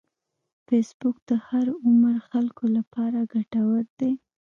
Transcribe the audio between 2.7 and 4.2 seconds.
لپاره ګټور دی